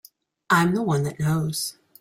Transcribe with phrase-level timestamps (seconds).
[0.49, 1.77] I'm the one that knows.